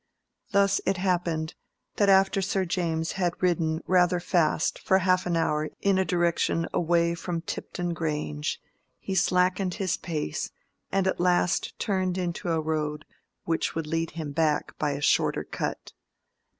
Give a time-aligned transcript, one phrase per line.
[0.49, 1.53] Thus it happened,
[1.97, 6.67] that after Sir James had ridden rather fast for half an hour in a direction
[6.73, 8.59] away from Tipton Grange,
[8.97, 10.49] he slackened his pace,
[10.91, 13.05] and at last turned into a road
[13.43, 15.93] which would lead him back by a shorter cut.